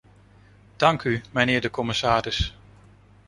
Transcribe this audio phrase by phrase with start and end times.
[0.75, 2.55] Dank u, mijnheer de commissaris.